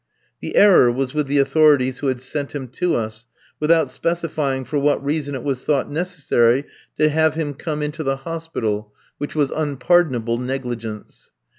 The 0.41 0.55
error 0.55 0.91
was 0.91 1.13
with 1.13 1.27
the 1.27 1.37
authorities 1.37 1.99
who 1.99 2.07
had 2.07 2.23
sent 2.23 2.55
him 2.55 2.69
to 2.69 2.95
us, 2.95 3.27
without 3.59 3.87
specifying 3.87 4.65
for 4.65 4.79
what 4.79 5.05
reason 5.05 5.35
it 5.35 5.43
was 5.43 5.63
thought 5.63 5.91
necessary 5.91 6.65
to 6.97 7.09
have 7.09 7.35
him 7.35 7.53
come 7.53 7.83
into 7.83 8.01
the 8.01 8.15
hospital 8.17 8.91
which 9.19 9.35
was 9.35 9.51
unpardonable 9.51 10.39
negligence. 10.39 11.29